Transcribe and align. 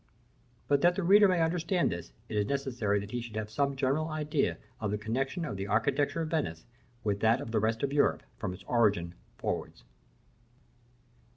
But 0.67 0.81
that 0.81 0.95
the 0.95 1.03
reader 1.03 1.27
may 1.27 1.43
understand 1.43 1.91
this, 1.91 2.11
it 2.27 2.35
is 2.35 2.47
necessary 2.47 2.99
that 2.99 3.11
he 3.11 3.21
should 3.21 3.35
have 3.35 3.51
some 3.51 3.75
general 3.75 4.07
idea 4.07 4.57
of 4.79 4.89
the 4.89 4.97
connexion 4.97 5.45
of 5.45 5.57
the 5.57 5.67
architecture 5.67 6.23
of 6.23 6.31
Venice 6.31 6.65
with 7.03 7.19
that 7.19 7.39
of 7.39 7.51
the 7.51 7.59
rest 7.59 7.83
of 7.83 7.93
Europe, 7.93 8.23
from 8.39 8.51
its 8.51 8.63
origin 8.63 9.13
forwards. 9.37 9.83